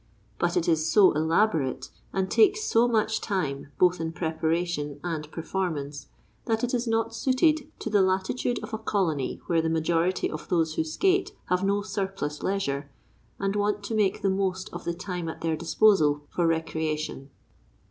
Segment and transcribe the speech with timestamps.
[0.39, 6.07] But it is so elaborate, and takes so much time both in preparation and performance,
[6.45, 10.49] that it is not suited to the latitude of a colony where the majority of
[10.49, 12.89] those who skate have no surplus leisure,
[13.37, 17.29] and want to make the most of the time at their disposal for recreation.